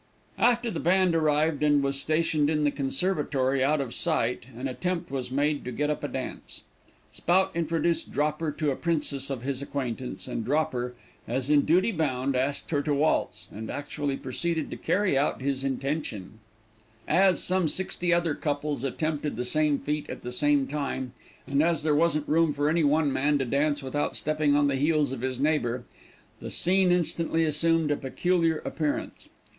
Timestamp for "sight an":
3.93-4.67